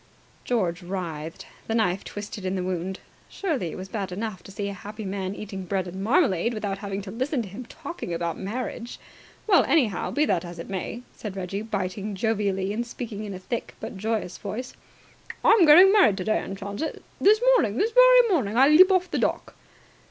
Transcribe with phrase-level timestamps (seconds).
[0.45, 1.45] George writhed.
[1.67, 3.01] The knife twisted in the wound.
[3.29, 6.79] Surely it was bad enough to see a happy man eating bread and marmalade without
[6.79, 8.97] having to listen to him talking about marriage.
[9.45, 13.37] "Well, anyhow, be that as it may," said Reggie, biting jovially and speaking in a
[13.37, 14.73] thick but joyous voice.
[15.45, 17.03] "I'm getting married today, and chance it.
[17.19, 19.53] This morning, this very morning, I leap off the dock!"